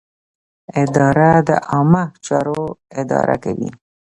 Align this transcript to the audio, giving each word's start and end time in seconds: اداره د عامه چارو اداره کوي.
اداره 0.81 1.31
د 1.47 1.49
عامه 1.71 2.03
چارو 2.25 2.61
اداره 3.01 3.35
کوي. 3.43 3.69